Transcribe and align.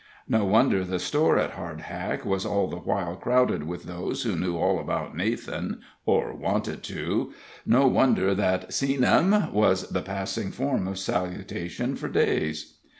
No 0.27 0.45
wonder 0.45 0.83
the 0.83 0.97
store 0.97 1.37
at 1.37 1.51
Hardhack 1.51 2.25
was 2.25 2.43
all 2.43 2.65
the 2.67 2.77
while 2.79 3.15
crowded 3.15 3.67
with 3.67 3.83
those 3.83 4.23
who 4.23 4.35
knew 4.35 4.57
all 4.57 4.79
about 4.79 5.15
Nathan, 5.15 5.79
or 6.07 6.33
wanted 6.35 6.81
to 6.85 7.33
no 7.67 7.85
wonder 7.85 8.33
that 8.33 8.73
"Seen 8.73 9.03
'm?" 9.05 9.53
was 9.53 9.91
the 9.91 10.01
passing 10.01 10.49
form 10.51 10.87
of 10.87 10.97
salutation 10.97 11.95
for 11.95 12.07
days. 12.07 12.79